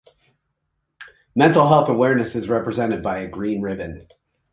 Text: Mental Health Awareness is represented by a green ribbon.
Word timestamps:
Mental 1.35 1.67
Health 1.67 1.87
Awareness 1.87 2.33
is 2.33 2.49
represented 2.49 3.03
by 3.03 3.19
a 3.19 3.27
green 3.27 3.61
ribbon. 3.61 3.99